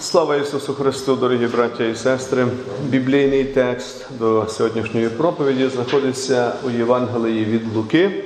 Слава 0.00 0.36
Ісусу 0.36 0.74
Христу, 0.74 1.16
дорогі 1.16 1.46
браття 1.46 1.84
і 1.84 1.94
сестри! 1.94 2.46
Біблійний 2.84 3.44
текст 3.44 4.06
до 4.18 4.46
сьогоднішньої 4.48 5.08
проповіді 5.08 5.68
знаходиться 5.68 6.52
у 6.66 6.70
Євангелії 6.70 7.44
від 7.44 7.76
Луки, 7.76 8.24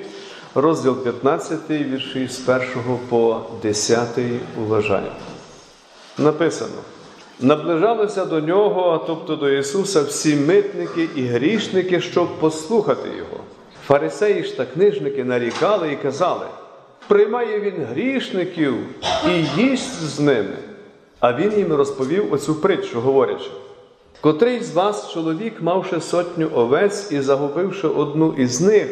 розділ 0.54 1.02
15, 1.02 1.58
вірші 1.70 2.28
з 2.28 2.48
1 2.48 2.66
по 3.08 3.40
10 3.62 4.08
уважаю. 4.66 5.10
Написано: 6.18 6.76
наближалися 7.40 8.24
до 8.24 8.40
нього, 8.40 9.04
тобто 9.06 9.36
до 9.36 9.50
Ісуса, 9.50 10.02
всі 10.02 10.36
митники 10.36 11.08
і 11.16 11.22
грішники, 11.22 12.00
щоб 12.00 12.38
послухати 12.40 13.08
Його. 13.18 13.44
Фарисеї 13.86 14.44
ж 14.44 14.56
та 14.56 14.64
книжники 14.64 15.24
нарікали 15.24 15.92
і 15.92 15.96
казали: 15.96 16.46
приймає 17.08 17.60
він 17.60 17.86
грішників 17.90 18.74
і 19.28 19.62
їсть 19.62 20.02
з 20.02 20.20
ними. 20.20 20.56
А 21.24 21.32
він 21.32 21.52
їм 21.58 21.72
розповів 21.72 22.32
оцю 22.32 22.54
притчу, 22.54 23.00
говорячи: 23.00 23.50
котрий 24.20 24.60
з 24.60 24.74
вас 24.74 25.12
чоловік, 25.12 25.52
мавши 25.60 26.00
сотню 26.00 26.48
овець 26.54 27.12
і 27.12 27.20
загубивши 27.20 27.88
одну 27.88 28.34
із 28.38 28.60
них, 28.60 28.86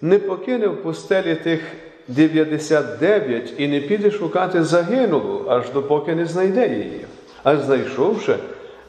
не 0.00 0.18
покине 0.18 0.68
в 0.68 0.82
пустелі 0.82 1.34
тих 1.34 1.60
99 2.08 3.54
і 3.58 3.68
не 3.68 3.80
піде 3.80 4.10
шукати 4.10 4.64
загинулу, 4.64 5.44
аж 5.48 5.70
допоки 5.70 6.14
не 6.14 6.26
знайде 6.26 6.68
її. 6.68 7.04
А 7.42 7.56
знайшовши, 7.56 8.36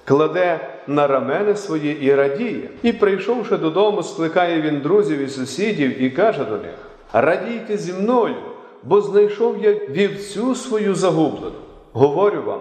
кладе 0.05 0.59
на 0.87 1.07
рамени 1.07 1.55
свої 1.55 2.01
і 2.01 2.15
радіє. 2.15 2.69
І, 2.83 2.93
прийшовши 2.93 3.57
додому, 3.57 4.03
скликає 4.03 4.61
він 4.61 4.79
друзів 4.79 5.19
і 5.19 5.27
сусідів 5.27 6.01
і 6.01 6.09
каже 6.09 6.45
до 6.45 6.57
них: 6.57 6.75
Радійте 7.13 7.77
зі 7.77 7.93
мною, 7.93 8.35
бо 8.83 9.01
знайшов 9.01 9.63
я 9.63 9.71
вівцю 9.71 10.55
свою 10.55 10.95
загублену. 10.95 11.55
Говорю 11.93 12.43
вам, 12.45 12.59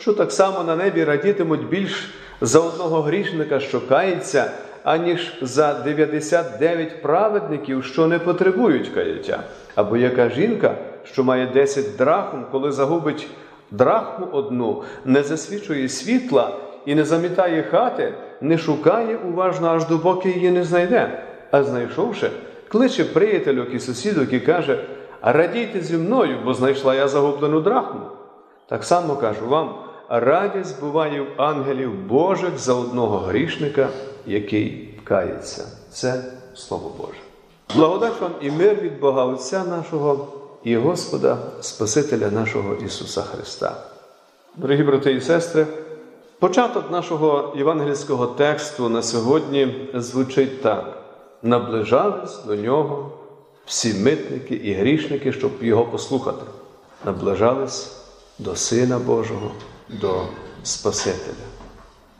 що 0.00 0.12
так 0.12 0.32
само 0.32 0.64
на 0.64 0.76
небі 0.76 1.04
радітимуть 1.04 1.68
більш 1.68 2.14
за 2.40 2.60
одного 2.60 3.02
грішника, 3.02 3.60
що 3.60 3.88
кається, 3.88 4.50
аніж 4.84 5.38
за 5.42 5.74
99 5.74 7.02
праведників, 7.02 7.84
що 7.84 8.06
не 8.06 8.18
потребують 8.18 8.88
каяття. 8.88 9.42
Або 9.74 9.96
яка 9.96 10.28
жінка, 10.28 10.74
що 11.04 11.24
має 11.24 11.46
10 11.46 11.96
драхм, 11.96 12.36
коли 12.50 12.72
загубить 12.72 13.28
драхму 13.70 14.26
одну, 14.32 14.82
не 15.04 15.22
засвічує 15.22 15.88
світла 15.88 16.56
і 16.86 16.94
не 16.94 17.04
замітає 17.04 17.62
хати, 17.62 18.14
не 18.40 18.58
шукає 18.58 19.16
уважно, 19.16 19.68
аж 19.68 19.86
допоки 19.86 20.28
її 20.28 20.50
не 20.50 20.64
знайде. 20.64 21.22
А 21.50 21.62
знайшовши, 21.62 22.30
кличе 22.68 23.04
приятельок 23.04 23.74
і 23.74 23.80
сусідок 23.80 24.32
і 24.32 24.40
каже: 24.40 24.84
Радійте 25.22 25.80
зі 25.80 25.96
мною, 25.96 26.38
бо 26.44 26.54
знайшла 26.54 26.94
я 26.94 27.08
загублену 27.08 27.60
драхму. 27.60 28.00
Так 28.68 28.84
само 28.84 29.16
кажу 29.16 29.48
вам, 29.48 29.74
радість 30.08 30.80
буває 30.80 31.20
в 31.20 31.42
ангелів 31.42 31.94
Божих 31.94 32.58
за 32.58 32.74
одного 32.74 33.18
грішника, 33.18 33.88
який 34.26 34.94
кається. 35.04 35.64
Це 35.90 36.24
Слово 36.54 36.92
Боже. 36.98 37.18
Благодать 37.74 38.20
вам 38.20 38.30
і 38.40 38.50
мир 38.50 38.74
від 38.74 39.00
Бога 39.00 39.24
Отця 39.24 39.64
нашого 39.64 40.28
і 40.64 40.76
Господа, 40.76 41.38
Спасителя 41.60 42.30
нашого 42.30 42.74
Ісуса 42.74 43.22
Христа. 43.22 43.76
Дорогі 44.56 44.82
брати 44.82 45.12
і 45.12 45.20
сестри, 45.20 45.66
початок 46.38 46.90
нашого 46.90 47.54
євангельського 47.56 48.26
тексту 48.26 48.88
на 48.88 49.02
сьогодні 49.02 49.88
звучить 49.94 50.62
так: 50.62 51.02
наближались 51.42 52.44
до 52.44 52.56
нього 52.56 53.10
всі 53.66 53.94
митники 53.94 54.54
і 54.54 54.72
грішники, 54.72 55.32
щоб 55.32 55.52
його 55.60 55.84
послухати. 55.84 56.42
Наближались 57.04 57.98
до 58.38 58.56
Сина 58.56 58.98
Божого, 58.98 59.50
до 59.88 60.26
Спасителя. 60.62 61.34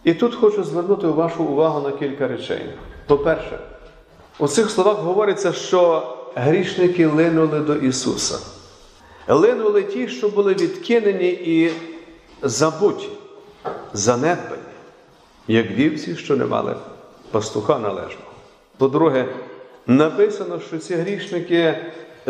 І 0.05 0.15
тут 0.15 0.35
хочу 0.35 0.65
звернути 0.65 1.07
вашу 1.07 1.45
увагу 1.45 1.89
на 1.89 1.97
кілька 1.97 2.29
речей. 2.29 2.63
По-перше, 3.07 3.59
у 4.39 4.49
цих 4.49 4.71
словах 4.71 4.99
говориться, 4.99 5.53
що 5.53 6.03
грішники 6.35 7.07
линули 7.07 7.61
до 7.61 7.77
Ісуса. 7.77 8.39
Линули 9.29 9.83
ті, 9.83 10.09
що 10.09 10.29
були 10.29 10.55
відкинені 10.55 11.29
і 11.29 11.73
забуті, 12.43 13.09
занедбані, 13.93 14.63
як 15.49 15.71
вівці, 15.71 16.17
що 16.17 16.37
не 16.37 16.45
мали 16.45 16.77
пастуха 17.31 17.79
належного. 17.79 18.31
По-друге, 18.77 19.27
написано, 19.87 20.61
що 20.69 20.79
ці 20.79 20.95
грішники 20.95 21.79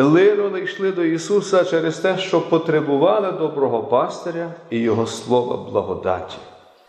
линули 0.02 0.60
йшли 0.60 0.92
до 0.92 1.04
Ісуса 1.04 1.64
через 1.64 1.98
те, 1.98 2.18
що 2.18 2.40
потребували 2.40 3.32
доброго 3.32 3.82
пастиря 3.82 4.54
і 4.70 4.78
Його 4.78 5.06
слова 5.06 5.56
благодаті. 5.56 6.36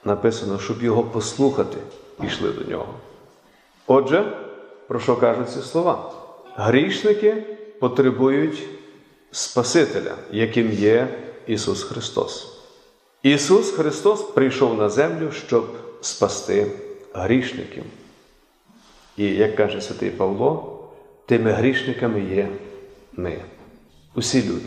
Написано, 0.06 0.60
щоб 0.60 0.84
його 0.84 1.04
послухати, 1.04 1.78
йшли 2.24 2.52
до 2.52 2.72
нього. 2.72 2.94
Отже, 3.88 4.32
про 4.88 5.00
що 5.00 5.16
кажуть 5.16 5.50
ці 5.50 5.60
слова? 5.60 6.12
Грішники 6.56 7.44
потребують 7.80 8.64
Спасителя, 9.32 10.12
яким 10.32 10.72
є 10.72 11.08
Ісус 11.48 11.84
Христос. 11.84 12.60
Ісус 13.24 13.72
Христос 13.72 14.22
прийшов 14.22 14.78
на 14.78 14.90
землю, 14.90 15.32
щоб 15.32 15.66
спасти 16.02 16.72
грішників. 17.14 17.84
І, 19.18 19.26
як 19.26 19.56
каже 19.56 19.82
святий 19.82 20.10
Павло, 20.10 20.80
тими 21.26 21.52
грішниками 21.52 22.22
є 22.22 22.50
ми, 23.14 23.42
усі 24.16 24.44
люди. 24.44 24.66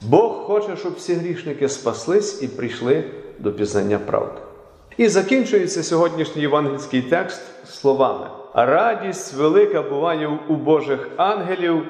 Бог 0.00 0.32
хоче, 0.32 0.76
щоб 0.76 0.94
всі 0.94 1.14
грішники 1.14 1.68
спаслись 1.68 2.42
і 2.42 2.48
прийшли 2.48 3.04
до 3.38 3.52
пізнання 3.52 3.98
правди. 3.98 4.40
І 4.96 5.08
закінчується 5.08 5.82
сьогоднішній 5.82 6.42
євангельський 6.42 7.02
текст 7.02 7.40
словами: 7.66 8.26
радість 8.54 9.34
велика 9.34 9.82
буває 9.82 10.38
у 10.48 10.56
Божих 10.56 11.08
ангелів, 11.16 11.86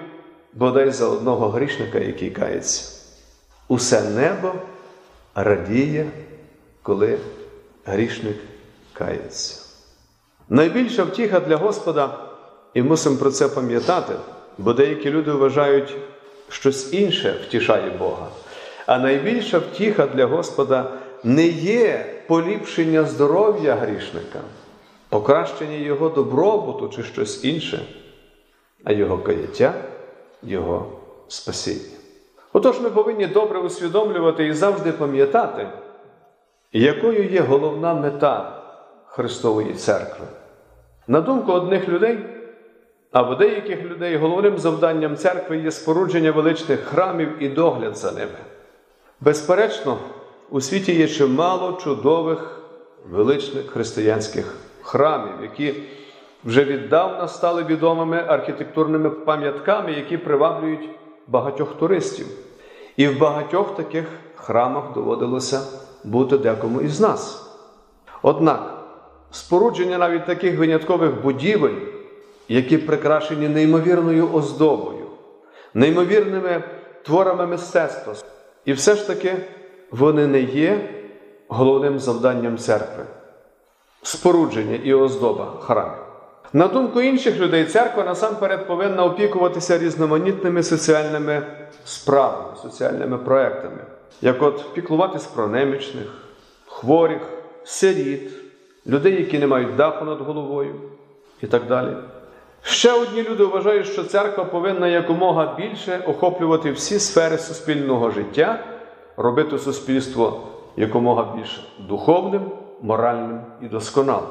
бодай 0.52 0.90
за 0.90 1.08
одного 1.08 1.48
грішника, 1.48 1.98
який 1.98 2.30
кається. 2.30 3.00
Усе 3.68 4.10
небо 4.10 4.52
радіє, 5.34 6.10
коли 6.82 7.18
грішник 7.84 8.36
кається. 8.92 9.60
Найбільша 10.48 11.04
втіха 11.04 11.40
для 11.40 11.56
Господа, 11.56 12.18
і 12.74 12.82
мусимо 12.82 13.16
про 13.16 13.30
це 13.30 13.48
пам'ятати, 13.48 14.14
бо 14.58 14.72
деякі 14.72 15.10
люди 15.10 15.32
вважають, 15.32 15.96
щось 16.48 16.92
інше 16.92 17.34
втішає 17.46 17.90
Бога. 17.90 18.26
А 18.86 18.98
найбільша 18.98 19.58
втіха 19.58 20.06
для 20.06 20.26
Господа 20.26 20.92
не 21.24 21.46
є 21.46 22.06
поліпшення 22.26 23.04
здоров'я 23.04 23.74
грішника, 23.74 24.40
покращення 25.08 25.76
його 25.76 26.08
добробуту 26.08 26.88
чи 26.88 27.02
щось 27.02 27.44
інше, 27.44 27.80
а 28.84 28.92
його 28.92 29.18
каяття, 29.18 29.74
його 30.42 30.86
спасіння. 31.28 31.96
Отож, 32.52 32.80
ми 32.80 32.90
повинні 32.90 33.26
добре 33.26 33.58
усвідомлювати 33.58 34.46
і 34.46 34.52
завжди 34.52 34.92
пам'ятати, 34.92 35.68
якою 36.72 37.30
є 37.30 37.40
головна 37.40 37.94
мета 37.94 38.62
Христової 39.06 39.72
церкви. 39.74 40.26
На 41.08 41.20
думку 41.20 41.52
одних 41.52 41.88
людей, 41.88 42.18
або 43.12 43.34
деяких 43.34 43.82
людей 43.82 44.16
головним 44.16 44.58
завданням 44.58 45.16
церкви 45.16 45.58
є 45.58 45.70
спорудження 45.70 46.30
величних 46.30 46.80
храмів 46.80 47.28
і 47.42 47.48
догляд 47.48 47.96
за 47.96 48.12
ними. 48.12 48.38
Безперечно, 49.20 49.98
у 50.50 50.60
світі 50.60 50.94
є 50.94 51.08
чимало 51.08 51.72
чудових 51.72 52.60
величних 53.10 53.70
християнських 53.70 54.54
храмів, 54.82 55.32
які 55.42 55.74
вже 56.44 56.64
віддавна 56.64 57.28
стали 57.28 57.62
відомими 57.62 58.24
архітектурними 58.26 59.10
пам'ятками, 59.10 59.92
які 59.92 60.16
приваблюють 60.18 60.88
багатьох 61.26 61.74
туристів. 61.74 62.26
І 62.96 63.08
в 63.08 63.18
багатьох 63.18 63.76
таких 63.76 64.04
храмах 64.34 64.94
доводилося 64.94 65.60
бути 66.04 66.38
декому 66.38 66.80
із 66.80 67.00
нас. 67.00 67.50
Однак, 68.22 68.84
спорудження 69.30 69.98
навіть 69.98 70.26
таких 70.26 70.58
виняткових 70.58 71.22
будівель, 71.22 71.89
які 72.50 72.78
прикрашені 72.78 73.48
неймовірною 73.48 74.34
оздобою, 74.34 75.06
неймовірними 75.74 76.62
творами 77.02 77.46
мистецтва, 77.46 78.14
і 78.64 78.72
все 78.72 78.94
ж 78.94 79.06
таки 79.06 79.36
вони 79.90 80.26
не 80.26 80.40
є 80.40 80.88
головним 81.48 81.98
завданням 81.98 82.58
церкви. 82.58 83.04
Спорудження 84.02 84.78
і 84.84 84.94
оздоба 84.94 85.52
храмів. 85.60 85.98
На 86.52 86.68
думку 86.68 87.00
інших 87.00 87.36
людей, 87.36 87.64
церква 87.64 88.04
насамперед 88.04 88.66
повинна 88.66 89.04
опікуватися 89.04 89.78
різноманітними 89.78 90.62
соціальними 90.62 91.42
справами, 91.84 92.56
соціальними 92.62 93.18
проектами, 93.18 93.84
як 94.20 94.42
от 94.42 94.74
піклуватись 94.74 95.26
про 95.26 95.48
немічних, 95.48 96.06
хворих, 96.66 97.22
сиріт, 97.64 98.32
людей, 98.86 99.16
які 99.16 99.38
не 99.38 99.46
мають 99.46 99.76
даху 99.76 100.04
над 100.04 100.20
головою 100.20 100.74
і 101.42 101.46
так 101.46 101.66
далі. 101.66 101.96
Ще 102.62 102.92
одні 102.92 103.22
люди 103.22 103.44
вважають, 103.44 103.86
що 103.86 104.04
церква 104.04 104.44
повинна 104.44 104.88
якомога 104.88 105.54
більше 105.56 106.04
охоплювати 106.06 106.72
всі 106.72 106.98
сфери 106.98 107.38
суспільного 107.38 108.10
життя, 108.10 108.64
робити 109.16 109.58
суспільство 109.58 110.40
якомога 110.76 111.36
більш 111.36 111.74
духовним, 111.88 112.42
моральним 112.82 113.40
і 113.62 113.66
досконалим. 113.66 114.28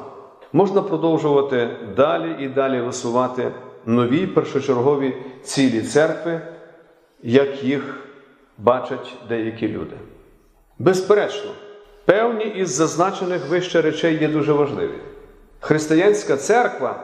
Можна 0.52 0.82
продовжувати 0.82 1.70
далі 1.96 2.44
і 2.44 2.48
далі 2.48 2.80
висувати 2.80 3.52
нові 3.86 4.26
першочергові 4.26 5.16
цілі 5.42 5.82
церкви, 5.82 6.40
як 7.22 7.64
їх 7.64 8.06
бачать 8.58 9.14
деякі 9.28 9.68
люди. 9.68 9.96
Безперечно, 10.78 11.50
певні 12.04 12.44
із 12.44 12.70
зазначених 12.70 13.48
вище 13.48 13.82
речей 13.82 14.18
є 14.20 14.28
дуже 14.28 14.52
важливі. 14.52 14.98
Християнська 15.60 16.36
церква 16.36 17.02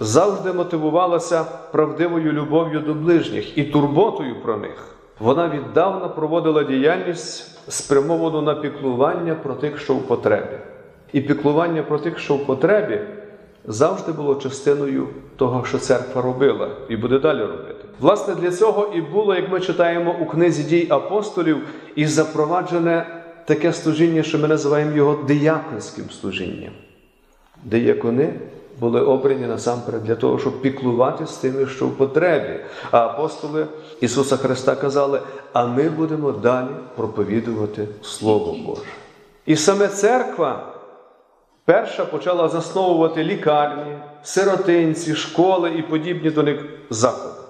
завжди 0.00 0.52
мотивувалася 0.52 1.44
правдивою 1.72 2.32
любов'ю 2.32 2.80
до 2.80 2.94
ближніх 2.94 3.58
і 3.58 3.64
турботою 3.64 4.42
про 4.42 4.56
них. 4.56 4.94
Вона 5.20 5.48
віддавна 5.48 6.08
проводила 6.08 6.64
діяльність, 6.64 7.58
спрямовану 7.68 8.42
на 8.42 8.54
піклування 8.54 9.34
про 9.34 9.54
тих, 9.54 9.78
що 9.78 9.94
в 9.94 10.06
потребі. 10.06 10.58
І 11.12 11.20
піклування 11.20 11.82
про 11.82 11.98
тих, 11.98 12.18
що 12.18 12.34
в 12.34 12.46
потребі, 12.46 13.00
завжди 13.64 14.12
було 14.12 14.34
частиною 14.34 15.08
того, 15.36 15.64
що 15.64 15.78
церква 15.78 16.22
робила 16.22 16.68
і 16.88 16.96
буде 16.96 17.18
далі 17.18 17.40
робити. 17.40 17.84
Власне, 18.00 18.34
для 18.34 18.50
цього 18.50 18.92
і 18.94 19.00
було, 19.00 19.34
як 19.34 19.52
ми 19.52 19.60
читаємо 19.60 20.16
у 20.20 20.26
книзі 20.26 20.62
дій 20.62 20.86
апостолів, 20.90 21.56
і 21.96 22.06
запроваджене 22.06 23.22
таке 23.44 23.72
служіння, 23.72 24.22
що 24.22 24.38
ми 24.38 24.48
називаємо 24.48 24.96
його 24.96 25.24
дияконським 25.28 26.10
служінням. 26.10 26.72
Диякони 27.64 28.34
були 28.82 29.00
обрані 29.00 29.46
насамперед 29.46 30.04
для 30.04 30.14
того, 30.14 30.38
щоб 30.38 30.62
піклувати 30.62 31.26
з 31.26 31.36
тими, 31.36 31.66
що 31.66 31.86
в 31.86 31.96
потребі. 31.96 32.60
А 32.90 32.98
апостоли 32.98 33.66
Ісуса 34.00 34.36
Христа 34.36 34.74
казали: 34.74 35.20
а 35.52 35.66
ми 35.66 35.88
будемо 35.88 36.32
далі 36.32 36.68
проповідувати 36.96 37.88
Слово 38.02 38.56
Боже. 38.66 38.82
І 39.46 39.56
саме 39.56 39.88
церква 39.88 40.72
перша 41.64 42.04
почала 42.04 42.48
засновувати 42.48 43.24
лікарні, 43.24 43.98
сиротинці, 44.22 45.14
школи 45.14 45.70
і 45.70 45.82
подібні 45.82 46.30
до 46.30 46.42
них 46.42 46.64
заклади. 46.90 47.40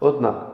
Однак, 0.00 0.46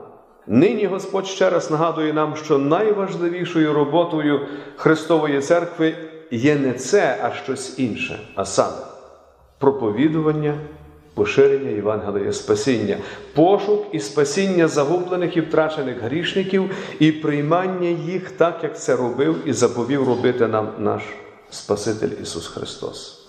нині 0.47 0.87
Господь 0.87 1.27
ще 1.27 1.51
раз 1.51 1.71
нагадує 1.71 2.13
нам, 2.13 2.37
що 2.37 2.59
найважливішою 2.59 3.73
роботою 3.73 4.41
Христової 4.77 5.41
церкви 5.41 5.95
є 6.31 6.55
не 6.55 6.73
це, 6.73 7.19
а 7.23 7.31
щось 7.31 7.79
інше, 7.79 8.19
а 8.35 8.45
саме 8.45 8.94
проповідування, 9.65 10.59
поширення 11.15 11.71
Євангелія 11.71 12.33
Спасіння, 12.33 12.97
пошук 13.35 13.87
і 13.93 14.01
спасіння 14.01 14.69
загублених 14.69 15.37
і 15.37 15.41
втрачених 15.41 16.03
грішників 16.03 16.71
і 16.99 17.13
приймання 17.13 17.89
їх 17.89 18.31
так, 18.31 18.61
як 18.63 18.79
це 18.79 18.97
робив 18.97 19.37
і 19.45 19.53
заповів 19.53 20.09
робити 20.09 20.47
нам 20.47 20.69
наш 20.79 21.03
Спаситель 21.51 22.09
Ісус 22.23 22.47
Христос. 22.47 23.27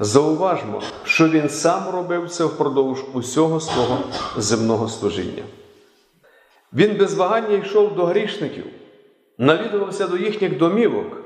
Зауважмо, 0.00 0.82
що 1.04 1.28
Він 1.28 1.48
сам 1.48 1.90
робив 1.92 2.30
це 2.30 2.44
впродовж 2.44 3.04
усього 3.14 3.60
свого 3.60 3.98
земного 4.36 4.88
служіння. 4.88 5.42
Він 6.72 6.96
без 6.96 7.14
вагання 7.14 7.56
йшов 7.56 7.94
до 7.94 8.04
грішників, 8.04 8.64
навідувався 9.38 10.06
до 10.06 10.16
їхніх 10.16 10.58
домівок, 10.58 11.21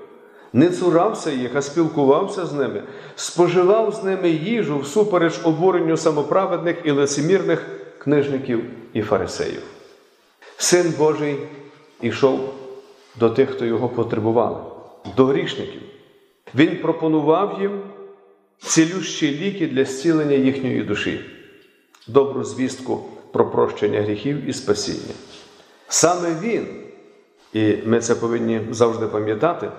не 0.57 0.71
цурався 0.71 1.31
їх, 1.31 1.51
а 1.57 1.63
спілкувався 1.63 2.47
з 2.47 2.53
ними, 2.53 2.83
споживав 3.17 3.95
з 3.95 4.05
ними 4.05 4.31
їжу 4.31 4.79
всупереч 4.79 5.41
обуренню 5.45 5.97
самоправедних 5.97 6.77
і 6.85 6.91
лицемірних 6.91 7.67
книжників 7.99 8.65
і 8.93 9.03
фарисеїв. 9.03 9.63
Син 10.57 10.95
Божий 10.99 11.37
ішов 12.01 12.55
до 13.17 13.31
тих, 13.31 13.51
хто 13.51 13.65
його 13.65 13.89
потребували, 13.89 14.59
до 15.17 15.25
грішників. 15.25 15.83
Він 16.55 16.77
пропонував 16.77 17.59
їм 17.61 17.81
цілющі 18.59 19.39
ліки 19.39 19.67
для 19.67 19.85
зцілення 19.85 20.37
їхньої 20.37 20.83
душі, 20.83 21.21
добру 22.07 22.45
звістку 22.45 23.05
про 23.33 23.51
прощення 23.51 24.03
гріхів 24.03 24.49
і 24.49 24.53
спасіння. 24.53 25.15
Саме 25.89 26.29
Він, 26.43 26.67
і 27.53 27.77
ми 27.87 28.01
це 28.01 28.15
повинні 28.15 28.61
завжди 28.71 29.07
пам'ятати, 29.07 29.71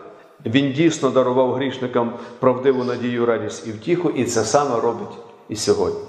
Він 0.45 0.73
дійсно 0.73 1.09
дарував 1.09 1.53
грішникам 1.53 2.13
правдиву 2.39 2.83
надію, 2.83 3.25
радість 3.25 3.67
і 3.67 3.71
втіху, 3.71 4.09
і 4.09 4.25
це 4.25 4.43
саме 4.43 4.81
робить 4.81 5.17
і 5.49 5.55
сьогодні. 5.55 5.99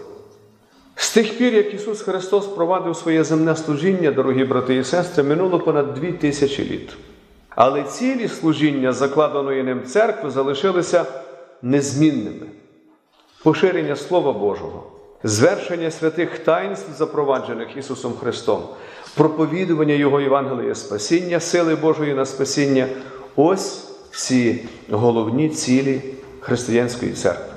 З 0.94 1.14
тих 1.14 1.38
пір, 1.38 1.54
як 1.54 1.74
Ісус 1.74 2.02
Христос 2.02 2.46
провадив 2.46 2.96
своє 2.96 3.24
земне 3.24 3.56
служіння, 3.56 4.10
дорогі 4.10 4.44
брати 4.44 4.74
і 4.74 4.84
сестри, 4.84 5.22
минуло 5.22 5.58
понад 5.58 5.94
дві 5.94 6.12
тисячі 6.12 6.64
літ. 6.64 6.90
Але 7.48 7.82
цілі 7.82 8.28
служіння, 8.28 8.92
закладеної 8.92 9.62
ним 9.62 9.84
церкви, 9.84 10.30
залишилися 10.30 11.04
незмінними. 11.62 12.46
Поширення 13.42 13.96
Слова 13.96 14.32
Божого, 14.32 14.82
звершення 15.22 15.90
святих 15.90 16.38
таїнств, 16.38 16.92
запроваджених 16.96 17.76
Ісусом 17.76 18.12
Христом, 18.12 18.62
проповідування 19.14 19.94
Його 19.94 20.20
Євангелія 20.20 20.74
спасіння, 20.74 21.40
сили 21.40 21.74
Божої 21.76 22.14
на 22.14 22.24
спасіння 22.24 22.86
ось 23.36 23.87
ці 24.18 24.64
головні 24.90 25.48
цілі 25.48 26.00
християнської 26.40 27.12
церкви, 27.12 27.52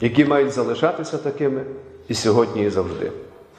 які 0.00 0.24
мають 0.24 0.52
залишатися 0.52 1.18
такими 1.18 1.64
і 2.08 2.14
сьогодні, 2.14 2.64
і 2.64 2.70
завжди. 2.70 3.12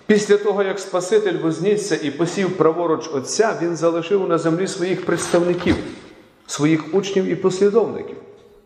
Після 0.05 0.37
того, 0.37 0.63
як 0.63 0.79
Спаситель 0.79 1.37
вознісся 1.37 1.95
і 1.95 2.11
посів 2.11 2.57
праворуч 2.57 3.09
Отця, 3.13 3.57
Він 3.61 3.75
залишив 3.75 4.29
на 4.29 4.37
землі 4.37 4.67
своїх 4.67 5.05
представників, 5.05 5.75
своїх 6.47 6.95
учнів 6.95 7.25
і 7.25 7.35
послідовників, 7.35 8.17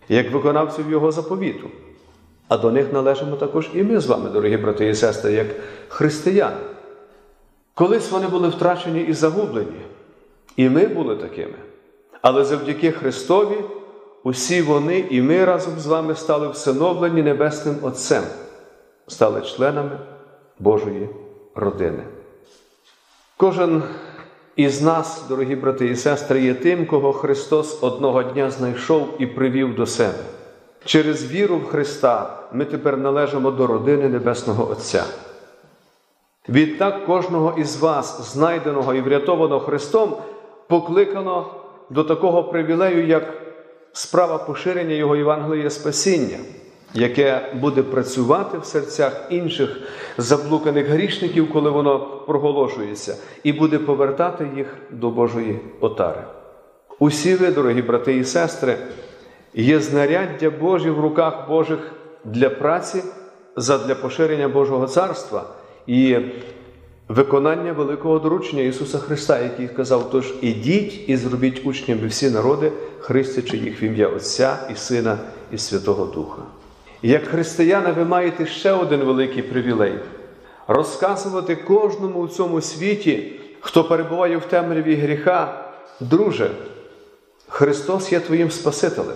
як 0.10 0.32
виконавців 0.32 0.92
Його 0.92 1.12
заповіту. 1.12 1.68
А 2.48 2.58
до 2.58 2.72
них 2.72 2.94
належимо 2.94 3.36
також 3.36 3.70
і 3.74 3.84
ми 3.84 4.00
з 4.00 4.06
вами, 4.06 4.30
дорогі 4.30 4.58
брати 4.58 4.90
і 4.90 4.96
сестри, 4.96 5.32
як 5.32 5.48
християни. 5.88 6.58
Колись 7.74 8.12
вони 8.12 8.28
були 8.28 8.50
втрачені 8.50 9.02
і 9.02 9.14
загублені, 9.14 9.82
і 10.58 10.70
ми 10.70 10.88
були 10.88 11.16
такими. 11.16 11.56
Але 12.24 12.46
завдяки 12.46 12.92
Христові 12.92 13.58
усі 14.24 14.62
вони 14.62 15.00
і 15.00 15.22
ми 15.22 15.46
разом 15.46 15.80
з 15.80 15.86
вами 15.86 16.16
стали 16.16 16.48
всиновлені 16.48 17.24
Небесним 17.24 17.76
Отцем, 17.82 18.24
стали 19.08 19.42
членами 19.42 20.00
Божої 20.60 21.10
родини. 21.56 22.04
Кожен 23.38 23.84
із 24.56 24.82
нас, 24.82 25.24
дорогі 25.30 25.56
брати 25.56 25.88
і 25.88 25.96
сестри, 25.96 26.42
є 26.42 26.54
тим, 26.54 26.86
кого 26.86 27.14
Христос 27.14 27.84
одного 27.84 28.24
дня 28.24 28.52
знайшов 28.52 29.08
і 29.20 29.28
привів 29.28 29.76
до 29.76 29.86
себе. 29.86 30.24
Через 30.86 31.32
віру 31.32 31.58
в 31.58 31.66
Христа 31.66 32.40
ми 32.54 32.66
тепер 32.66 32.98
належимо 32.98 33.52
до 33.52 33.68
родини 33.68 34.10
Небесного 34.10 34.70
Отця. 34.72 35.04
Відтак 36.50 37.06
кожного 37.06 37.54
із 37.58 37.78
вас, 37.78 38.34
знайденого 38.34 38.94
і 38.94 39.02
врятованого 39.02 39.60
Христом, 39.60 40.18
покликано 40.68 41.63
до 41.94 42.04
такого 42.04 42.44
привілею, 42.44 43.08
як 43.08 43.34
справа 43.92 44.38
поширення 44.38 44.96
Його 44.96 45.16
Євангелія 45.16 45.70
Спасіння, 45.70 46.38
яке 46.94 47.42
буде 47.62 47.84
працювати 47.84 48.58
в 48.58 48.66
серцях 48.66 49.28
інших 49.30 49.78
заблуканих 50.18 50.88
грішників, 50.88 51.54
коли 51.54 51.70
воно 51.70 52.00
проголошується, 52.00 53.16
і 53.44 53.54
буде 53.54 53.80
повертати 53.80 54.50
їх 54.58 54.78
до 54.92 55.10
Божої 55.10 55.60
отари. 55.80 56.22
Усі 57.00 57.36
ви, 57.36 57.52
дорогі 57.52 57.82
брати 57.82 58.18
і 58.18 58.24
сестри, 58.24 58.78
є 59.54 59.80
знаряддя 59.80 60.50
Божі 60.50 60.90
в 60.90 61.00
руках 61.00 61.50
Божих 61.50 61.92
для 62.26 62.50
праці 62.50 63.04
задля 63.56 63.96
поширення 63.96 64.48
Божого 64.48 64.88
царства 64.88 65.44
і 65.88 66.18
виконання 67.08 67.72
великого 67.72 68.20
доручення 68.20 68.62
Ісуса 68.62 68.98
Христа, 68.98 69.40
який 69.40 69.68
казав: 69.68 70.10
тож 70.12 70.34
ідіть 70.42 71.10
і 71.10 71.18
зробіть 71.18 71.66
учнями 71.66 72.08
всі 72.08 72.30
народи, 72.30 72.72
хрестячи 73.00 73.58
їх 73.58 73.82
в 73.82 73.84
ім'я 73.84 74.08
Отця 74.08 74.58
і 74.72 74.76
Сина 74.76 75.18
і 75.52 75.58
Святого 75.58 76.06
Духа. 76.06 76.42
Як 77.02 77.24
християни, 77.24 77.92
ви 77.92 78.06
маєте 78.06 78.46
ще 78.46 78.72
один 78.72 79.00
великий 79.00 79.44
привілей 79.44 79.94
розказувати 80.68 81.56
кожному 81.56 82.20
у 82.20 82.28
цьому 82.28 82.62
світі, 82.62 83.40
хто 83.60 83.84
перебуває 83.84 84.38
в 84.38 84.46
темряві 84.46 84.96
гріха, 84.96 85.66
друже, 86.00 86.52
Христос 87.48 88.12
є 88.12 88.20
твоїм 88.20 88.52
Спасителем. 88.52 89.16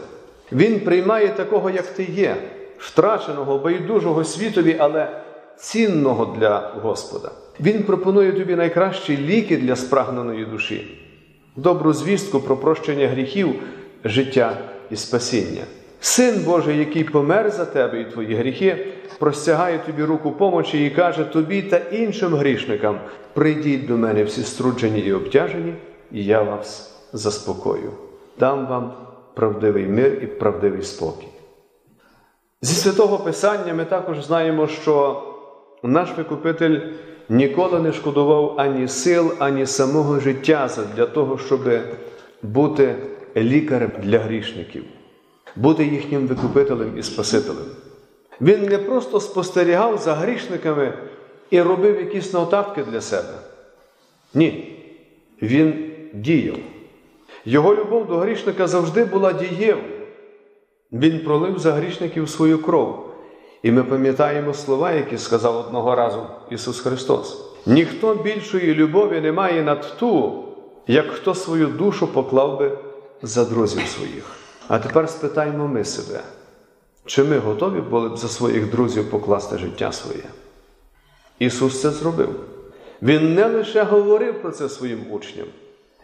Він 0.51 0.79
приймає 0.79 1.29
такого, 1.29 1.69
як 1.69 1.87
ти 1.87 2.03
є, 2.03 2.37
втраченого, 2.77 3.57
байдужого 3.57 4.23
світові, 4.23 4.75
але 4.79 5.21
цінного 5.59 6.35
для 6.39 6.59
Господа. 6.81 7.31
Він 7.59 7.83
пропонує 7.83 8.31
тобі 8.31 8.55
найкращі 8.55 9.17
ліки 9.17 9.57
для 9.57 9.75
спрагненої 9.75 10.45
душі, 10.45 10.97
добру 11.55 11.93
звістку 11.93 12.39
про 12.39 12.57
прощення 12.57 13.07
гріхів, 13.07 13.55
життя 14.03 14.57
і 14.91 14.95
спасіння. 14.95 15.63
Син 15.99 16.43
Божий, 16.43 16.77
який 16.77 17.03
помер 17.03 17.51
за 17.51 17.65
тебе 17.65 18.01
і 18.01 18.11
твої 18.11 18.35
гріхи, 18.35 18.87
простягає 19.19 19.79
тобі 19.79 20.03
руку 20.03 20.31
помочі 20.31 20.85
і 20.85 20.89
каже 20.89 21.23
тобі 21.23 21.61
та 21.61 21.77
іншим 21.77 22.35
грішникам: 22.35 22.99
прийдіть 23.33 23.87
до 23.87 23.97
мене 23.97 24.23
всі 24.23 24.43
струджені 24.43 24.99
і 24.99 25.13
обтяжені, 25.13 25.73
і 26.11 26.25
я 26.25 26.41
вас 26.41 26.95
заспокою. 27.13 27.91
Дам 28.39 28.67
вам 28.67 28.93
правдивий 29.33 29.85
мир 29.85 30.19
і 30.23 30.27
правдивий 30.27 30.81
спокій. 30.81 31.27
Зі 32.61 32.75
святого 32.75 33.17
Писання 33.17 33.73
ми 33.73 33.85
також 33.85 34.25
знаємо, 34.25 34.67
що 34.67 35.23
наш 35.83 36.17
Викупитель 36.17 36.79
ніколи 37.29 37.79
не 37.79 37.93
шкодував 37.93 38.55
ані 38.57 38.87
сил, 38.87 39.33
ані 39.39 39.65
самого 39.65 40.19
життя 40.19 40.69
для 40.95 41.05
того, 41.05 41.37
щоб 41.37 41.61
бути 42.41 42.95
лікарем 43.35 43.91
для 44.03 44.19
грішників, 44.19 44.83
бути 45.55 45.85
їхнім 45.85 46.27
викупителем 46.27 46.97
і 46.97 47.03
Спасителем. 47.03 47.65
Він 48.41 48.61
не 48.63 48.77
просто 48.77 49.19
спостерігав 49.19 49.97
за 49.97 50.13
грішниками 50.13 50.93
і 51.49 51.61
робив 51.61 51.95
якісь 51.95 52.33
нотатки 52.33 52.83
для 52.83 53.01
себе. 53.01 53.33
Ні, 54.33 54.77
він 55.41 55.91
діяв. 56.13 56.57
Його 57.45 57.75
любов 57.75 58.07
до 58.07 58.17
грішника 58.17 58.67
завжди 58.67 59.05
була 59.05 59.33
дієвою. 59.33 59.97
Він 60.91 61.19
пролив 61.19 61.59
за 61.59 61.71
грішників 61.71 62.29
свою 62.29 62.61
кров. 62.61 63.06
І 63.63 63.71
ми 63.71 63.83
пам'ятаємо 63.83 64.53
слова, 64.53 64.91
які 64.91 65.17
сказав 65.17 65.57
одного 65.57 65.95
разу 65.95 66.27
Ісус 66.49 66.79
Христос. 66.79 67.45
Ніхто 67.65 68.15
більшої 68.15 68.75
любові 68.75 69.21
не 69.21 69.31
має 69.31 69.63
над 69.63 69.97
ту, 69.99 70.43
як 70.87 71.07
хто 71.07 71.35
свою 71.35 71.67
душу 71.67 72.07
поклав 72.07 72.59
би 72.59 72.77
за 73.21 73.45
друзів 73.45 73.87
своїх. 73.87 74.23
А 74.67 74.79
тепер 74.79 75.09
спитаємо 75.09 75.67
ми 75.67 75.85
себе, 75.85 76.19
чи 77.05 77.23
ми 77.23 77.37
готові 77.37 77.81
були 77.81 78.09
б 78.09 78.17
за 78.17 78.27
своїх 78.27 78.71
друзів 78.71 79.09
покласти 79.09 79.57
життя 79.57 79.91
своє? 79.91 80.23
Ісус 81.39 81.81
це 81.81 81.89
зробив. 81.89 82.29
Він 83.01 83.33
не 83.33 83.45
лише 83.45 83.83
говорив 83.83 84.41
про 84.41 84.51
це 84.51 84.69
своїм 84.69 85.05
учням, 85.11 85.47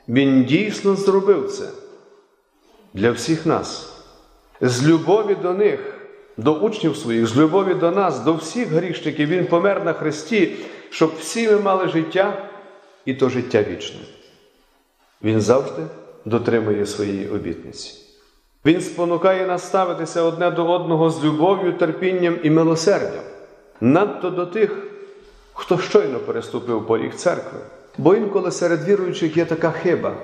Він 0.07 0.45
дійсно 0.45 0.95
зробив 0.95 1.51
це 1.51 1.69
для 2.93 3.11
всіх 3.11 3.45
нас. 3.45 3.93
З 4.61 4.87
любові 4.87 5.35
до 5.35 5.53
них, 5.53 5.92
до 6.37 6.53
учнів 6.53 6.97
своїх, 6.97 7.27
з 7.27 7.37
любові 7.37 7.73
до 7.73 7.91
нас, 7.91 8.19
до 8.19 8.33
всіх 8.33 8.67
грішників, 8.67 9.29
Він 9.29 9.45
помер 9.45 9.85
на 9.85 9.93
Христі, 9.93 10.55
щоб 10.89 11.11
всі 11.19 11.47
ми 11.47 11.59
мали 11.59 11.87
життя 11.87 12.49
і 13.05 13.13
то 13.13 13.29
життя 13.29 13.63
вічне. 13.69 13.99
Він 15.23 15.41
завжди 15.41 15.81
дотримує 16.25 16.85
своєї 16.85 17.29
обітниці. 17.29 17.93
Він 18.65 18.81
спонукає 18.81 19.47
нас 19.47 19.63
ставитися 19.63 20.21
одне 20.21 20.51
до 20.51 20.71
одного 20.71 21.09
з 21.09 21.23
любов'ю, 21.23 21.73
терпінням 21.73 22.37
і 22.43 22.49
милосердям, 22.49 23.23
надто 23.81 24.29
до 24.29 24.45
тих, 24.45 24.77
хто 25.53 25.77
щойно 25.77 26.19
переступив 26.19 26.87
поріг 26.87 27.15
церкви. 27.15 27.59
Бо 27.97 28.15
інколи 28.15 28.51
серед 28.51 28.83
віруючих 28.83 29.37
є 29.37 29.45
така 29.45 29.71
хиба. 29.71 30.15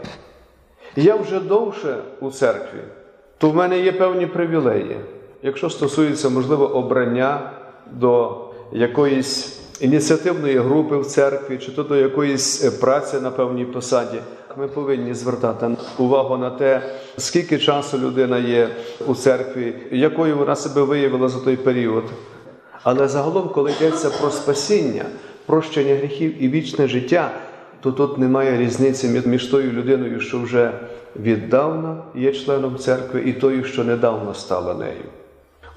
Я 0.95 1.15
вже 1.15 1.39
довше 1.39 1.97
у 2.19 2.31
церкві, 2.31 2.79
то 3.37 3.49
в 3.49 3.55
мене 3.55 3.79
є 3.79 3.91
певні 3.91 4.25
привілеї. 4.25 4.97
Якщо 5.43 5.69
стосується, 5.69 6.29
можливо, 6.29 6.67
обрання 6.67 7.51
до 7.91 8.37
якоїсь 8.71 9.59
ініціативної 9.79 10.57
групи 10.57 10.97
в 10.97 11.05
церкві, 11.05 11.57
чи 11.57 11.71
то 11.71 11.83
до 11.83 11.95
якоїсь 11.95 12.65
е, 12.65 12.71
праці 12.71 13.17
на 13.21 13.31
певній 13.31 13.65
посаді, 13.65 14.17
ми 14.57 14.67
повинні 14.67 15.13
звертати 15.13 15.69
увагу 15.97 16.37
на 16.37 16.49
те, 16.49 16.81
скільки 17.17 17.57
часу 17.57 17.97
людина 17.97 18.37
є 18.37 18.69
у 19.07 19.15
церкві, 19.15 19.73
якою 19.91 20.37
вона 20.37 20.55
себе 20.55 20.81
виявила 20.81 21.29
за 21.29 21.39
той 21.39 21.55
період. 21.55 22.03
Але 22.83 23.07
загалом, 23.07 23.49
коли 23.49 23.71
йдеться 23.71 24.09
про 24.09 24.29
спасіння, 24.29 25.05
прощення 25.45 25.95
гріхів 25.95 26.43
і 26.43 26.49
вічне 26.49 26.87
життя, 26.87 27.31
то 27.81 27.91
тут 27.91 28.17
немає 28.17 28.57
різниці 28.57 29.21
між 29.25 29.45
тою 29.45 29.71
людиною, 29.71 30.19
що 30.19 30.39
вже 30.39 30.71
віддавна 31.15 32.03
є 32.15 32.31
членом 32.31 32.77
церкви, 32.77 33.21
і 33.25 33.33
тою, 33.33 33.63
що 33.63 33.83
недавно 33.83 34.33
стала 34.33 34.73
нею. 34.73 35.03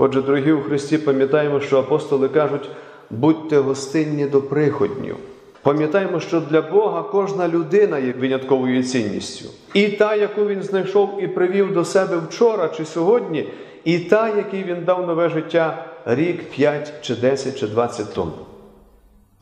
Отже, 0.05 0.23
дорогі 0.23 0.53
у 0.53 0.63
Христі, 0.63 0.99
пам'ятаємо, 0.99 1.61
що 1.61 1.79
апостоли 1.79 2.29
кажуть, 2.29 2.71
будьте 3.11 3.59
гостинні 3.59 4.27
до 4.27 4.43
приходню. 4.43 5.17
Пам'ятаємо, 5.63 6.21
що 6.21 6.41
для 6.41 6.63
Бога 6.63 7.03
кожна 7.03 7.49
людина 7.49 7.99
є 7.99 8.13
винятковою 8.13 8.83
цінністю. 8.83 9.49
І 9.75 9.89
та, 9.89 10.15
яку 10.15 10.47
Він 10.47 10.63
знайшов 10.63 11.23
і 11.23 11.29
привів 11.29 11.73
до 11.73 11.85
себе 11.85 12.17
вчора 12.17 12.69
чи 12.69 12.85
сьогодні, 12.85 13.49
і 13.85 13.99
та, 13.99 14.29
якій 14.29 14.63
він 14.63 14.85
дав 14.85 15.07
нове 15.07 15.29
життя 15.29 15.85
рік, 16.07 16.51
п'ять, 16.51 16.93
чи 17.03 17.15
десять, 17.15 17.59
чи 17.59 17.67
двадцять 17.67 18.15
тому. 18.15 18.33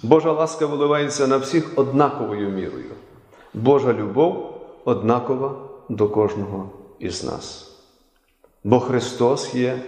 Божа 0.03 0.33
ласка 0.33 0.67
виливається 0.67 1.27
на 1.27 1.37
всіх 1.37 1.73
однаковою 1.77 2.49
мірою. 2.49 2.91
Божа 3.55 3.93
любов 3.93 4.61
однакова 4.85 5.55
до 5.89 6.09
кожного 6.09 6.71
із 6.99 7.25
нас. 7.25 7.77
Бо 8.65 8.81
Христос 8.81 9.55
є 9.55 9.79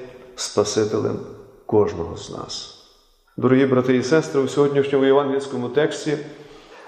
Спасителем 0.43 1.19
кожного 1.67 2.17
з 2.17 2.31
нас. 2.31 2.85
Дорогі 3.37 3.67
брати 3.67 3.97
і 3.97 4.03
сестри, 4.03 4.41
у 4.41 4.49
сьогоднішньому 4.49 5.05
євангельському 5.05 5.69
тексті 5.69 6.19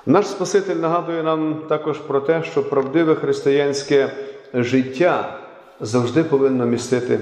наш 0.06 0.26
Спаситель 0.26 0.76
нагадує 0.76 1.23
нам 1.23 1.62
також 1.68 1.99
про 1.99 2.20
те, 2.20 2.42
що 2.42 2.68
правдиве 2.68 3.14
християнське 3.14 4.11
життя 4.54 5.38
завжди 5.80 6.25
повинно 6.25 6.66
містити 6.66 7.20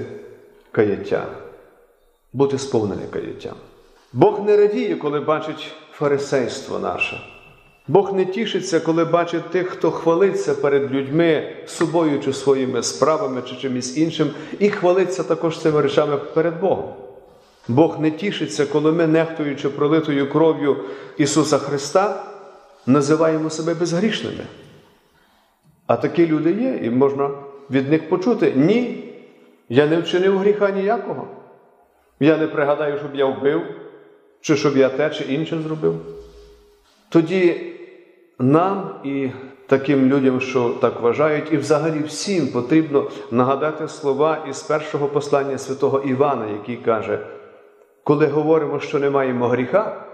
каяття, 0.71 1.27
бути 2.33 2.57
сповнене 2.57 3.07
каяттям. 3.11 3.55
Бог 4.13 4.45
не 4.45 4.57
радіє, 4.57 4.95
коли 4.95 5.19
бачить 5.19 5.71
фарисейство 5.91 6.79
наше. 6.79 7.32
Бог 7.87 8.13
не 8.13 8.25
тішиться, 8.25 8.79
коли 8.79 9.05
бачить 9.05 9.49
тих, 9.49 9.67
хто 9.67 9.91
хвалиться 9.91 10.55
перед 10.55 10.91
людьми 10.91 11.53
собою 11.65 12.19
чи 12.19 12.33
своїми 12.33 12.83
справами 12.83 13.41
чи 13.49 13.55
чимось 13.55 13.97
іншим, 13.97 14.31
і 14.59 14.69
хвалиться 14.69 15.23
також 15.23 15.59
цими 15.59 15.81
речами 15.81 16.17
перед 16.17 16.59
Богом. 16.59 16.93
Бог 17.67 17.99
не 17.99 18.11
тішиться, 18.11 18.65
коли 18.65 18.91
ми, 18.91 19.07
нехтуючи 19.07 19.69
пролитою 19.69 20.29
кров'ю 20.29 20.77
Ісуса 21.17 21.57
Христа, 21.57 22.25
називаємо 22.85 23.49
себе 23.49 23.73
безгрішними. 23.73 24.43
А 25.87 25.95
такі 25.95 26.27
люди 26.27 26.51
є, 26.51 26.79
і 26.83 26.89
можна 26.89 27.29
від 27.71 27.89
них 27.89 28.09
почути: 28.09 28.53
ні, 28.55 29.13
я 29.69 29.87
не 29.87 29.97
вчинив 29.97 30.37
гріха 30.37 30.69
ніякого. 30.69 31.27
Я 32.19 32.37
не 32.37 32.47
пригадаю, 32.47 32.97
щоб 32.97 33.15
я 33.15 33.25
вбив, 33.25 33.61
чи 34.41 34.55
щоб 34.55 34.77
я 34.77 34.89
те 34.89 35.09
чи 35.09 35.23
інше 35.23 35.59
зробив. 35.61 35.95
Тоді 37.09 37.72
нам 38.39 38.95
і 39.03 39.29
таким 39.67 40.05
людям, 40.05 40.41
що 40.41 40.69
так 40.69 41.01
вважають, 41.01 41.53
і 41.53 41.57
взагалі 41.57 42.03
всім 42.03 42.47
потрібно 42.47 43.09
нагадати 43.31 43.87
слова 43.87 44.45
із 44.49 44.61
першого 44.61 45.07
послання 45.07 45.57
святого 45.57 45.99
Івана, 45.99 46.45
який 46.47 46.77
каже, 46.77 47.19
коли 48.03 48.27
говоримо, 48.27 48.79
що 48.79 48.99
не 48.99 49.09
маємо 49.09 49.47
гріха, 49.47 50.05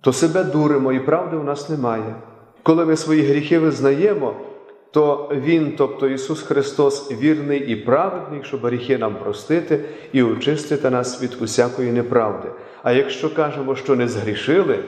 то 0.00 0.12
себе 0.12 0.44
дуримо 0.44 0.92
і 0.92 1.00
правди 1.00 1.36
у 1.36 1.42
нас 1.42 1.68
немає. 1.68 2.14
Коли 2.62 2.86
ми 2.86 2.96
свої 2.96 3.22
гріхи 3.22 3.58
визнаємо, 3.58 4.34
то 4.90 5.30
Він, 5.32 5.74
тобто 5.78 6.08
Ісус 6.08 6.42
Христос, 6.42 7.12
вірний 7.12 7.60
і 7.60 7.76
праведний, 7.76 8.40
щоб 8.42 8.66
гріхи 8.66 8.98
нам 8.98 9.14
простити 9.14 9.80
і 10.12 10.22
очистити 10.22 10.90
нас 10.90 11.22
від 11.22 11.42
усякої 11.42 11.92
неправди. 11.92 12.48
А 12.82 12.92
якщо 12.92 13.34
кажемо, 13.34 13.76
що 13.76 13.96
не 13.96 14.08
згрішили, 14.08 14.78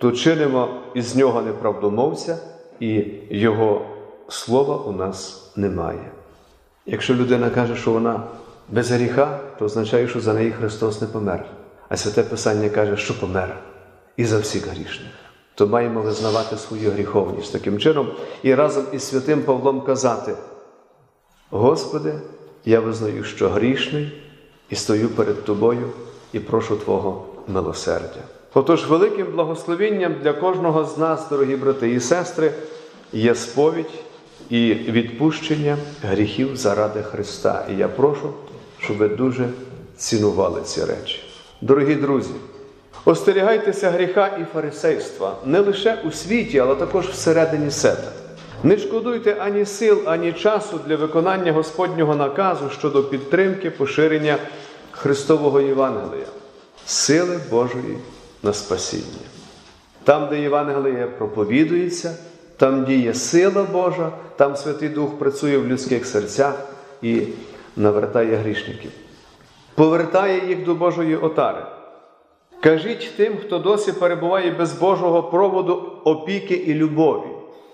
то 0.00 0.12
чинимо 0.12 0.68
із 0.94 1.16
нього 1.16 1.42
неправдомовця, 1.42 2.38
і 2.80 3.04
Його 3.30 3.86
слова 4.28 4.76
у 4.76 4.92
нас 4.92 5.50
немає. 5.56 6.10
Якщо 6.86 7.14
людина 7.14 7.50
каже, 7.50 7.76
що 7.76 7.90
вона 7.90 8.22
без 8.68 8.90
гріха, 8.90 9.40
то 9.58 9.64
означає, 9.64 10.08
що 10.08 10.20
за 10.20 10.34
неї 10.34 10.52
Христос 10.52 11.00
не 11.00 11.06
помер. 11.06 11.44
А 11.88 11.96
святе 11.96 12.22
Писання 12.22 12.68
каже, 12.68 12.96
що 12.96 13.20
помер 13.20 13.56
і 14.16 14.24
за 14.24 14.38
всіх 14.38 14.66
грішних. 14.66 15.12
То 15.54 15.66
маємо 15.66 16.02
визнавати 16.02 16.56
свою 16.56 16.90
гріховність 16.90 17.52
таким 17.52 17.78
чином 17.78 18.08
і 18.42 18.54
разом 18.54 18.84
із 18.92 19.02
святим 19.02 19.42
Павлом 19.42 19.80
казати: 19.80 20.34
Господи, 21.50 22.14
я 22.64 22.80
визнаю, 22.80 23.24
що 23.24 23.48
грішний, 23.48 24.22
і 24.70 24.74
стою 24.74 25.08
перед 25.08 25.44
Тобою 25.44 25.92
і 26.32 26.40
прошу 26.40 26.76
Твого 26.76 27.26
милосердя. 27.48 28.39
Отож, 28.54 28.86
великим 28.86 29.26
благословенням 29.32 30.14
для 30.22 30.32
кожного 30.32 30.84
з 30.84 30.98
нас, 30.98 31.28
дорогі 31.28 31.56
брати 31.56 31.90
і 31.90 32.00
сестри, 32.00 32.52
є 33.12 33.34
сповідь 33.34 33.90
і 34.50 34.74
відпущення 34.74 35.76
гріхів 36.02 36.56
заради 36.56 37.02
Христа. 37.02 37.66
І 37.72 37.76
я 37.76 37.88
прошу, 37.88 38.32
щоб 38.78 38.96
ви 38.96 39.08
дуже 39.08 39.48
цінували 39.96 40.60
ці 40.60 40.84
речі. 40.84 41.20
Дорогі 41.60 41.94
друзі, 41.94 42.32
остерігайтеся 43.04 43.90
гріха 43.90 44.26
і 44.26 44.44
фарисейства 44.52 45.36
не 45.44 45.60
лише 45.60 46.02
у 46.04 46.10
світі, 46.10 46.58
але 46.58 46.74
також 46.74 47.06
всередині 47.06 47.70
себе. 47.70 48.12
Не 48.62 48.78
шкодуйте 48.78 49.36
ані 49.40 49.64
сил, 49.64 49.98
ані 50.06 50.32
часу 50.32 50.80
для 50.86 50.96
виконання 50.96 51.52
Господнього 51.52 52.14
наказу 52.14 52.70
щодо 52.70 53.04
підтримки 53.04 53.70
поширення 53.70 54.36
Христового 54.90 55.60
Євангелія, 55.60 56.26
сили 56.86 57.40
Божої 57.50 57.96
на 58.42 58.52
спасіння. 58.52 59.26
Там, 60.04 60.28
де 60.28 60.40
Євангеліє 60.40 61.06
проповідується, 61.06 62.16
там 62.56 62.84
діє 62.84 63.14
сила 63.14 63.66
Божа, 63.72 64.12
там 64.36 64.56
Святий 64.56 64.88
Дух 64.88 65.18
працює 65.18 65.58
в 65.58 65.66
людських 65.66 66.06
серцях, 66.06 66.54
і 67.02 67.22
навертає 67.76 68.36
грішників. 68.36 68.90
Повертає 69.74 70.48
їх 70.48 70.64
до 70.64 70.74
Божої 70.74 71.16
отари. 71.16 71.62
Кажіть 72.60 73.10
тим, 73.16 73.36
хто 73.46 73.58
досі 73.58 73.92
перебуває 73.92 74.50
без 74.50 74.72
Божого 74.72 75.22
проводу 75.22 75.92
опіки 76.04 76.54
і 76.54 76.74
любові. 76.74 77.28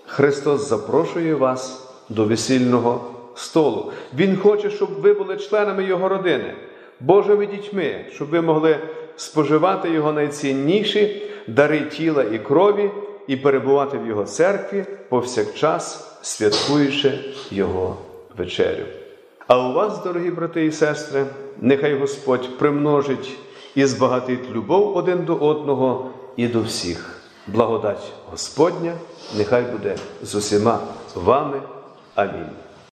Христос 0.05 0.69
запрошує 0.69 1.35
вас 1.35 1.89
до 2.09 2.25
весільного 2.25 3.01
столу. 3.35 3.91
Він 4.15 4.37
хоче, 4.37 4.69
щоб 4.69 4.89
ви 4.89 5.13
були 5.13 5.37
членами 5.37 5.83
Його 5.83 6.09
родини, 6.09 6.53
Божими 6.99 7.47
дітьми, 7.47 8.05
щоб 8.11 8.29
ви 8.29 8.41
могли 8.41 8.79
споживати 9.17 9.89
Його 9.89 10.11
найцінніші 10.11 11.31
дари 11.47 11.79
тіла 11.79 12.23
і 12.23 12.39
крові 12.39 12.91
і 13.27 13.35
перебувати 13.35 13.97
в 13.97 14.07
Його 14.07 14.23
церкві 14.23 14.85
повсякчас, 15.09 16.17
святкуючи 16.21 17.19
Його 17.51 17.97
вечерю. 18.37 18.83
А 19.47 19.69
у 19.69 19.73
вас, 19.73 20.03
дорогі 20.03 20.31
брати 20.31 20.65
і 20.65 20.71
сестри, 20.71 21.25
нехай 21.61 21.99
Господь 21.99 22.57
примножить 22.57 23.37
і 23.75 23.85
збагатить 23.85 24.51
любов 24.51 24.97
один 24.97 25.25
до 25.25 25.35
одного 25.35 26.09
і 26.35 26.47
до 26.47 26.61
всіх. 26.61 27.21
Благодать 27.47 28.13
Господня, 28.31 28.93
нехай 29.37 29.63
буде 29.63 29.95
з 30.21 30.35
усіма 30.35 30.79
вами. 31.15 31.61
Амінь. 32.15 32.66